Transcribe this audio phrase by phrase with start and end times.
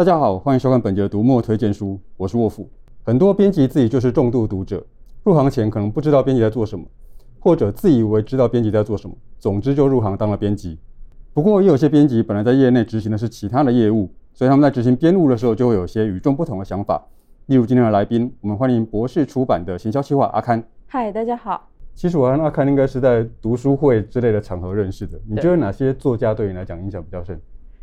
[0.00, 2.66] 大家好，欢迎收看本节的读墨推荐书，我是沃夫。
[3.04, 4.82] 很多编辑自己就是重度读者，
[5.24, 6.86] 入行前可能不知道编辑在做什么，
[7.38, 10.78] 或者自以为知道编辑在做什么，总之就入行当了编辑。
[11.34, 17.06] 不过也有些编辑本来在业内执行的是其他的业务，所以他们在执行编务的时候就会有些与众不同的想法。
[17.44, 20.64] 例如今天的来宾，我们欢迎博士出版的行销企划阿堪。
[20.86, 21.68] 嗨，大家好。
[21.94, 25.20] 其实我和阿堪应该是在读书会之类的场合认识的。
[25.28, 27.38] 你觉得哪些作家对你来讲影响比较深？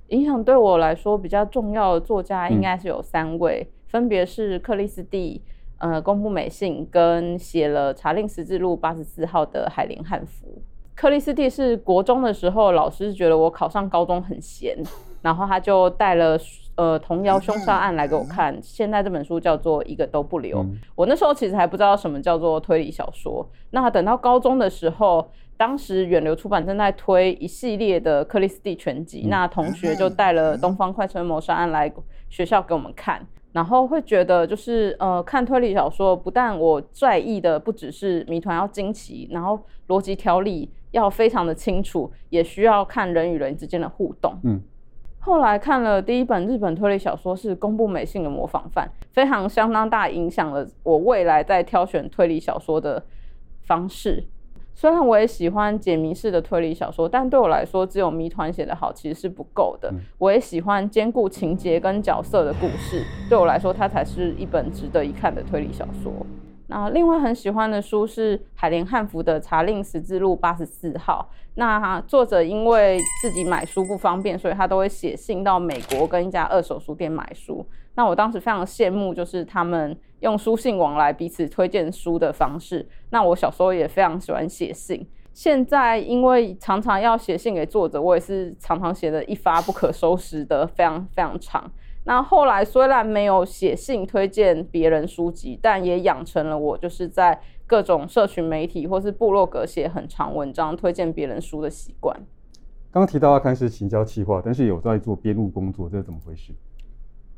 [0.09, 5.41] 影响对我来说比较重要的作家应该是有三位，嗯、分别是克里斯蒂、
[5.79, 10.61] 呃，宫部美信跟写了《查令十字路八十四号》的海林汉服。
[10.95, 14.75] 克里斯蒂是国中的时候，老师觉得我考上高中很闲，
[15.21, 16.37] 然后他就带了
[16.77, 18.57] 呃童谣凶杀案来给我看。
[18.61, 20.59] 现在这本书叫做《一个都不留》。
[20.63, 23.45] 嗯、我那时候其实还不知道什么叫做推理小说。
[23.71, 25.27] 那等到高中的时候。
[25.59, 31.91] 当时远流出版正在推一系列的克里斯蒂全集，嗯、那同学就带了《东方快车谋杀案》来
[32.29, 44.39] 学校给我们看，然后会觉得就是呃，看推理小说不但我在意的不只是谜团要惊奇，然后逻辑条理要非常的清楚，也需要看人与人之间的互动。
[44.43, 44.61] 嗯，
[45.27, 53.03] 后来看了第一本日本推理小说是宫部美幸的《模仿犯》，非常相当大影响了我未来在挑选推理小说的
[53.63, 54.23] 方式。
[54.73, 59.93] 虽然我也喜欢解谜式的推理小说，但对我来说，只有谜团写得好其实是不够的。
[60.17, 66.13] 我也喜欢兼顾情节跟角色的故事，对我来说，它才是一本值得一看的推理小说。
[66.67, 71.29] 那另外很喜欢的书是海莲汉芙的《查令十字路八十四号》。
[71.55, 77.65] 那作者因为自己买书不方便，所以他都会写信到美国跟一家二手书店买书。
[77.95, 82.87] 那我当时非常羡慕，就是他们用书信往来彼此推荐书的方式。
[83.09, 85.07] 那我小时候也非常喜欢写信。
[85.33, 91.71] 现在因为常常要写信给作者，我也是常常写的一发不可收拾的，非常非常长。
[92.07, 102.15] 那后来虽然没有写信推荐别人书籍，但也养成了我就是在各种社群媒体或是部落格写很长文章推荐别人书的习惯。
[102.91, 106.53] 刚刚提到阿堪是行销企划，但是有在做编务工作，这是怎么回事？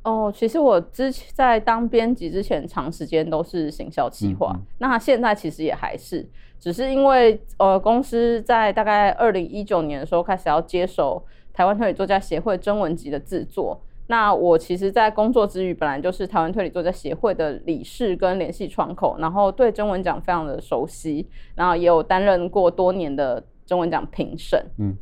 [0.03, 4.53] 哦，其实我之前在当编辑之前，长时间都是行销企划。
[4.55, 13.81] 嗯嗯，那现在其实也还是，只是因为呃公司在大概二零一九年的时候开始要接手台湾推理作家协会征文集的制作。
[14.11, 24.59] 那我其实，在工作之余，本来就是台湾推理作家协会的理事跟联系窗口，然后对征文奖非常的熟悉，然后也有担任过多年的征文奖评审。
[24.79, 24.95] 嗯，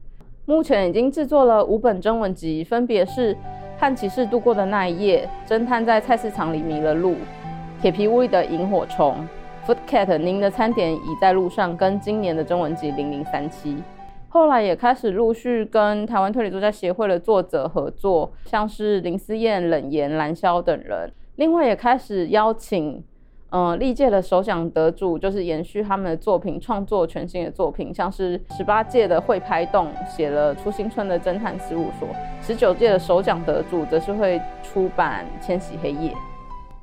[0.44, 3.34] 目前已经制作了五本征文集，分别是
[3.80, 7.12] 《和骑士度过的那一夜》、《侦探在菜市场里迷了路》、
[7.82, 9.16] 《铁皮屋里的萤火虫》、
[9.74, 13.78] 《Food Cat》、《您的餐点已在路上》跟今年的中文集零零三七。
[14.30, 21.12] 后来也开始陆续跟台湾推理作家协会的作者合作，像是林思燕、冷言、蓝霄等人。
[21.38, 23.04] 另外也开始邀请，
[23.50, 32.08] 呃，历届的首奖得主，就是延续他们的作品，创作全新的作品，像是十八届的会拍动写了《出新村的侦探事务所》，
[32.42, 36.12] 十九届的首奖得主则是会出版《千禧黑夜》。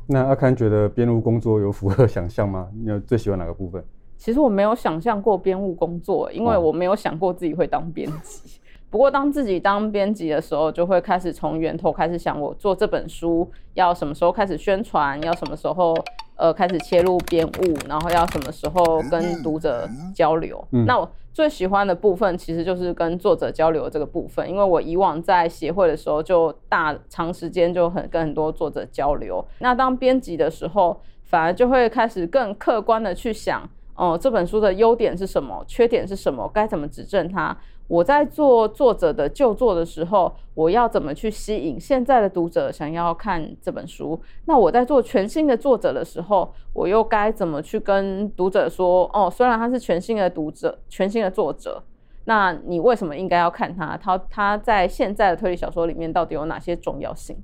[0.06, 2.68] 那阿堪觉得编务工作有符合想象吗？
[2.82, 3.84] 你有最喜欢哪个部分？
[4.16, 8.60] 其实我没有想象过编务工作，因为我没有想过自己会当编辑。
[8.90, 15.92] 不过当自己当编辑的时候，就会开始从源头开始想，我做这本书要什么时候开始宣传，要什么时候
[16.36, 20.64] 呃开始切入编务，然后要什么时候跟读者交流。
[20.70, 29.44] 嗯、那我最喜欢的部分其实就是跟作者交流这个部分，因为我以往在协会的时候就大长时间就很跟很多作者交流。
[29.58, 33.68] 那当编辑的时候，反而就会开始更客观的去想。
[33.94, 35.64] 哦、这本书的优点是什么？
[35.66, 36.50] 缺点是什么？
[36.52, 37.56] 该怎么指正它？
[37.86, 44.18] 我在做作者的旧作的时候，我要怎么去吸引现在的读者想要看这本书？
[44.46, 49.08] 那我在做全新的作者的时候，我又该怎么去跟读者说？
[49.12, 51.82] 哦，虽然他是全新的读者，全新的作者，
[52.24, 53.98] 那你为什么应该要看他？
[53.98, 57.36] 他他在现在的推理小说里面到底有哪些重要性？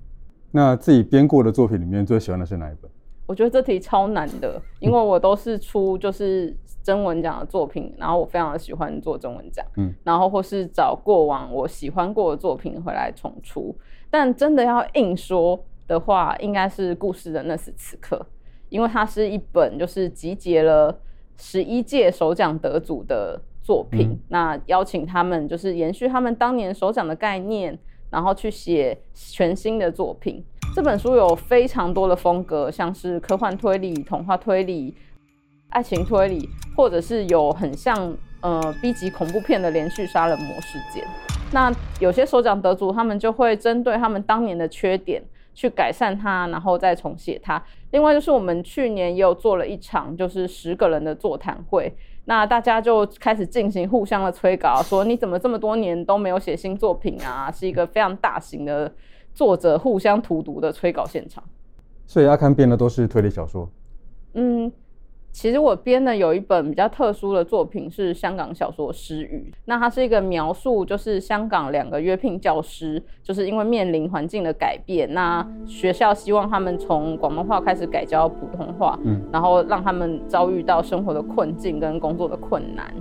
[0.52, 2.90] 那自己编过的作品里面最喜欢的是哪一本？
[3.30, 13.72] 我觉得这题超难的，因为我都是出就是征文奖的作品，然后我非常的喜欢做征文奖，嗯，然后或是找过往我喜欢过的作品回来重出。
[14.10, 18.26] 但真的要硬说的话，应该是故事的那时此刻，
[18.68, 20.98] 因为它是一本就是集结了
[21.36, 27.78] 十一届首奖得主的作品，嗯、那邀请他们就是延续他们当年首奖的概念，
[28.10, 30.44] 然后去写全新的作品。
[30.72, 34.94] 这本书有非常多的风格，像是科幻推理、童话推理、
[35.70, 41.04] 爱情推理，或者是有很像呃 B 级恐怖片的连续杀人魔事件。
[41.52, 45.20] 那有些首奖得主，他们就会针对他们当年的缺点，
[45.54, 47.60] 去改善它，然后再重写它。
[47.90, 51.92] 另外就是我们去年也有做了一场，就是十个人的座谈会，
[52.26, 57.50] 那大家就开始进行互相的催稿，说你怎么这么多年都没有写新作品啊？
[57.50, 58.90] 是一个非常大型的
[59.34, 61.42] 作者互相荼毒的催稿现场。
[62.06, 63.68] 所以阿堪编的都是推理小说。
[64.34, 64.70] 嗯。
[65.32, 82.92] 其实我编的有一本比较特殊的作品是香港小说《失语》，那它是一个描述，就是香港两个约聘教师，就是因为面临环境的改变，那学校希望他们从广东话开始改教普通话，嗯，然后让他们遭遇到生活的困境跟工作的困难。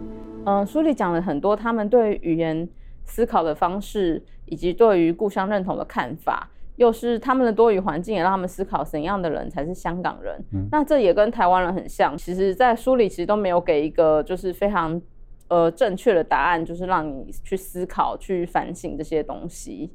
[0.46, 2.70] 嗯，书里讲了很多他们对语言
[3.10, 6.50] 思考的方式，以及对于故乡认同的看法。
[6.78, 10.42] 又是他们的多语环境，也让他们思考怎样的人才是香港人。
[10.54, 12.18] 嗯、那这也跟台湾人很像。
[12.18, 15.02] 其实，在书里其实都没有给一个就是非常
[15.50, 19.92] 呃正确的答案，就是让你去思考、去反省这些东西。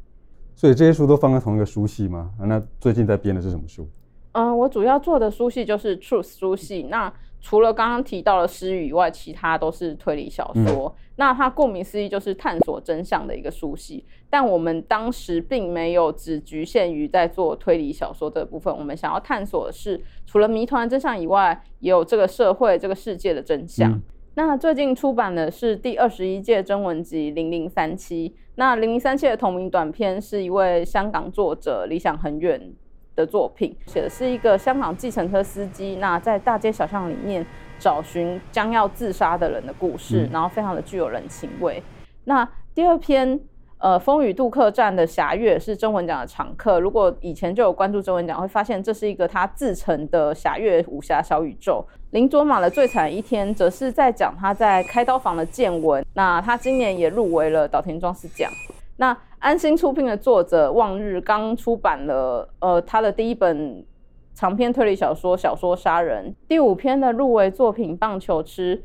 [0.54, 2.32] 所以这些书都放在同一个书系吗？
[2.38, 3.88] 那最近在编的是什么书？
[4.32, 6.82] 嗯、呃，我主要做的书系就是 Truth 书系。
[6.90, 7.10] 那
[7.44, 10.86] 除了刚刚提到的失语以外，其他都是推理小说。
[10.88, 14.02] 嗯、那它顾名思义就是探索真相的一个书系。
[14.30, 23.92] 但我们当时并没有只局限于在做推理小说的部分，我们想要探索的是除了谜团真相以外，也有这个社会、这个世界的真相。
[23.92, 24.00] 嗯、
[24.36, 28.30] 那最近出版的是第二十一届征文集《零零三七》。
[28.54, 32.72] 那《零零三七》的同名短篇是一位香港作者理想很远
[33.16, 37.44] 的作品，写的是一个香港计程车司机，那在大街小巷里面
[37.78, 41.82] 找寻将要自杀的人的故事，嗯、然后非常的具有人情味。
[42.24, 43.38] 那第二篇，
[43.78, 46.80] 呃，《风雨渡客栈的侠月》是征文奖的常客。
[46.80, 51.86] 如果以前就有关注征文奖，会发现这是一个他自成的侠月武侠小宇宙。
[52.10, 56.04] 林卓玛的最惨一天，则是在讲他在开刀房的见闻。
[56.14, 58.50] 那他今年也入围了岛田庄司奖。
[58.96, 59.14] 那
[59.44, 63.84] 安心出品的作者望日刚出版了呃他的第一本
[64.32, 68.78] 长篇推理小说《小说杀人》，第五篇的入围作品《棒球痴》，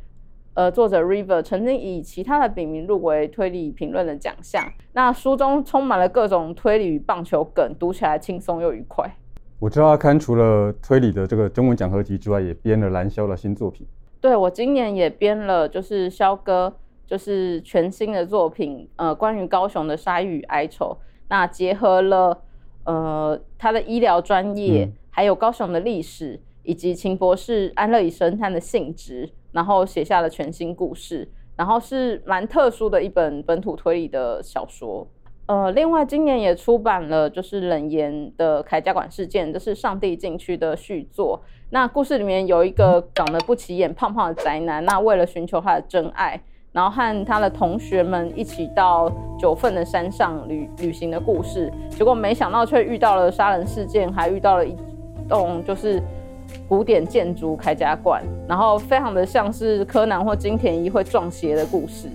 [0.55, 4.69] 呃作者 River 曾经以其他的笔名入围推理评论的奖项。
[4.91, 9.09] 那书中充满了各种推理与棒球梗，读起来轻松又愉快。
[9.59, 13.87] 我知道阿刊除了推理的这个中文奖合集之外，也编了蓝霄的新作品。
[14.19, 16.73] 对，我今年也编了，就是肖哥。
[17.09, 20.95] 就是全新的作品，呃，关于高雄的鲨鱼哀愁，
[21.27, 22.43] 那结合了
[22.83, 35.07] 呃他的医疗专业，嗯、还有高雄的历史，以及秦博士安乐椅神探的性质，然后写下了全新故事，然后是蛮特殊的一本本土推理的小说。
[35.47, 41.41] 呃，另外今年也出版了就是冷言的铠甲馆事件，这是上帝禁区的续作。
[41.71, 46.39] 那故事里面有一个长得不起眼、胖胖的宅男，那为了寻求他的真爱。
[46.71, 54.75] 然后和他的同学们一起到九份的山上旅旅行的故事，结果没想到却遇到了杀人事件，还遇到了一
[55.27, 56.01] 栋就是
[56.67, 62.07] 古典建筑铠甲馆，然后非常的像是柯南或金田一会撞邪的故事。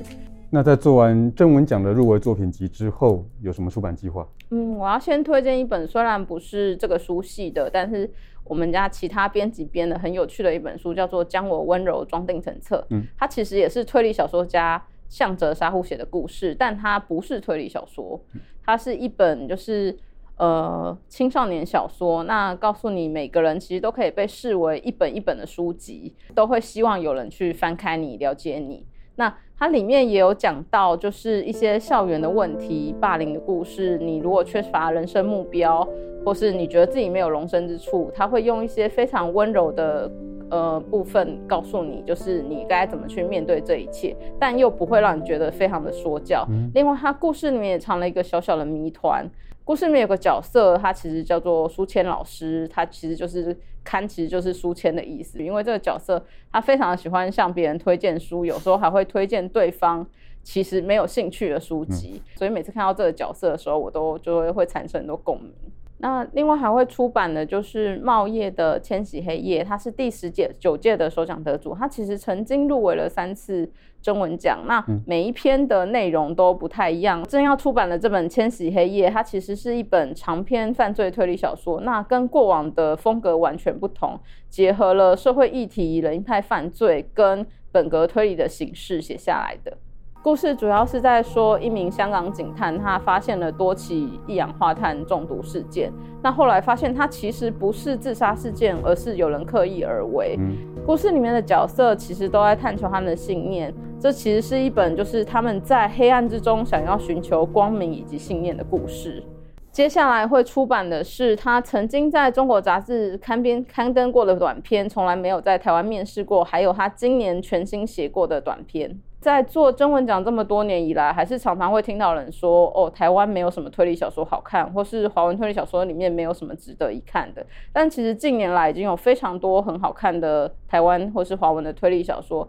[0.51, 4.25] 那在做完正文奖的入围作品集之后，有什么出版计划？
[4.51, 8.09] 嗯，我要先推荐一本，虽然不是这个书系的，但是
[8.45, 12.77] 我们家其他编辑编的很有趣的一本书，叫做《将我温柔装订成册》。
[12.91, 18.21] 嗯，它其实也是推理小说家向泽沙户写的故事，但它不是推理小说，
[18.65, 19.97] 它是一本就是
[20.37, 22.25] 呃青少年小说。
[22.25, 28.85] 那告诉你，每个人其实都可以被视为一本一本的书籍，都会希望有人去翻开你，了解你。
[29.17, 33.97] 那它里面也有讲到，就是一些校园的问题、霸凌的故事。
[33.99, 35.87] 你如果缺乏人生目标，
[36.25, 40.11] 或是你觉得自己没有容身之处，他会用一些非常温柔的
[40.51, 46.47] 呃部分告诉你，就是你该怎么去面对这一切，但又不会让你觉得非常的说教。
[46.75, 49.25] 另外，他故事里面也藏了一个小小的谜团。
[49.65, 55.43] 故事里面有个角色，他其实叫做书签老师，他其实就是刊，其实就是书签的意思。
[55.43, 60.07] 因为这个角色他非常的喜欢向别人推荐书，有时候还会推荐对方
[60.43, 65.51] 其实没有兴趣的书籍，嗯、所以每次看到这个角色的时候，我都就会会产生很多共鸣。
[65.99, 73.71] 那另外还会出版的就是茂业的《千禧黑夜》，他是第十届九届的首奖得主，他其实曾经入围了三次
[74.03, 74.65] 征文奖。
[74.67, 77.23] 那每一篇的内容都不太一样。
[77.25, 84.19] 正要出版的这本《千禧黑夜》，它其实是一本长篇犯罪推理小说，那跟过往的风格完全不同，
[84.51, 89.79] 结合了社会议题、人派犯罪跟本格推理的形式写下来的。
[90.25, 95.93] 故事主要是在说一名香港警探，他发现了多起一氧化碳中毒事件。
[96.23, 100.35] 那后来发现，他其实不是自杀事件，而是有人刻意而为。
[100.39, 103.71] 嗯、故事里面的角色其实都在探求他们的信念。
[104.01, 109.23] 这其实是一本就是他们在黑暗之中想要寻求光明以及信念的故事。
[109.71, 118.99] 接下来会出版的是他曾经在中国杂志刊编刊登过的短篇，从来没有在台湾面试过，还有他今年全新写过的短篇。
[119.25, 132.47] 在做征文奖这么多年以来，还是常常会听到人说：“哦，台湾没有什么推理小说好看，或是华文推理小说里面没有什么值得一看的。”但其实近年来已经有非常多很好看的台湾或是华文的推理小说，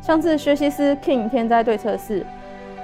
[0.00, 2.26] 像是薛西斯 King 天灾对策室。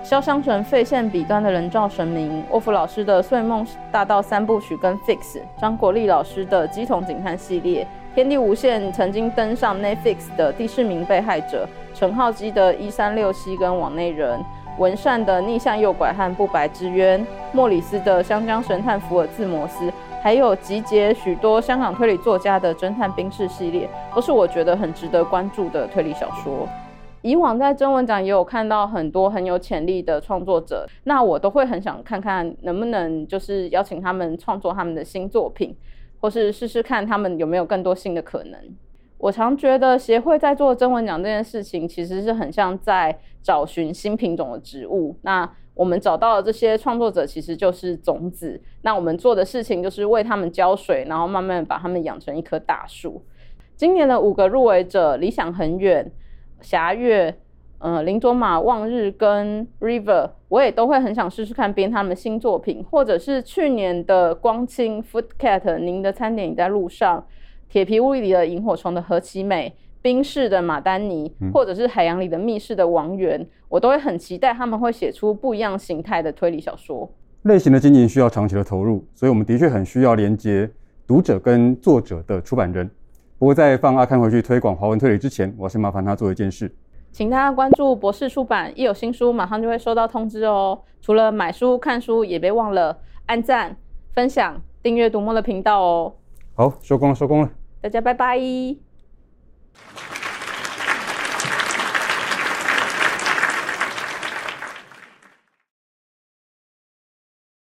[0.04, 7.84] 潇湘神废线彼端的人造神明，沃夫老师的《睡梦大道三部曲》跟 Fix，张国立老师的《乩童警探》系列，
[8.18, 14.44] 天地无限曾经登上 Netflix 的《第四名被害者》，陈浩基的《一三六七》跟网内人，
[14.76, 17.20] 文善的《逆向诱拐》和《不白之冤》，
[17.52, 19.84] 莫里斯的《香江神探福尔摩斯》，
[20.20, 26.68] 还有集结许多香港推理作家的《侦探冰室》系列，都是我觉得很值得关注的推理小说。
[27.22, 35.72] 以往在征文奖也有看到很多很有潜力的创作者，那我都会很想看看能不能就是邀请他们创作他们的新作品，
[36.20, 38.58] 或是试试看他们有没有更多新的可能。
[39.18, 45.16] 我常觉得协会在做征文奖这件事情，其实是很像在找寻新品种的植物。
[45.22, 53.22] 那我们找到的这些创作者其实就是种子，那我们做的事情就是为他们浇水，然后慢慢把他们养成一棵大树。
[53.76, 56.10] 今年的五个入围者，理想很远。
[56.60, 57.38] 霞月、
[57.78, 67.24] 呃，林卓玛、望日跟 River，我也都会很想试试看编他们新作品，或者是去年的光清 Food Cat，您的餐点已在路上，
[67.68, 77.08] 铁皮屋里的萤火虫的何其美，冰室的马丹尼，或者是海洋里的密室的王源，嗯、我都会很期待他们会写出不一样形态的推理小说。
[77.42, 80.68] 类型的经营需要长期的投入，所以我们的确很需要连接
[81.06, 82.90] 读者跟作者的出版人。
[83.38, 86.68] 不过，在放阿堪回去推广华文推理之前，我要先麻烦他做一件事，
[87.18, 90.80] 请大家关注博士出版，一有新书马上就会收到通知哦。
[91.00, 92.96] 除了买书、看书，也别忘了
[93.26, 93.76] 按赞、
[94.14, 96.14] 分享、订阅读墨的频道哦。
[96.54, 98.38] 好，收工了，收工了，大家拜拜。